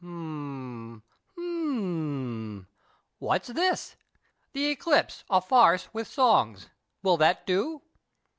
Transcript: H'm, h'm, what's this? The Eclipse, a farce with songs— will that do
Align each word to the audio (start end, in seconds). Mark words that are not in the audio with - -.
H'm, 0.03 1.03
h'm, 1.37 2.67
what's 3.19 3.49
this? 3.49 3.97
The 4.51 4.65
Eclipse, 4.71 5.23
a 5.29 5.39
farce 5.41 5.89
with 5.93 6.07
songs— 6.07 6.69
will 7.03 7.17
that 7.17 7.45
do 7.45 7.83